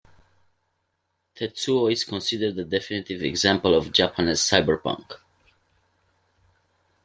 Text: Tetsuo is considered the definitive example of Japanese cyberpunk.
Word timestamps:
Tetsuo 1.35 1.91
is 1.91 2.03
considered 2.05 2.55
the 2.55 2.63
definitive 2.65 3.21
example 3.21 3.75
of 3.75 3.91
Japanese 3.91 4.39
cyberpunk. 4.39 5.19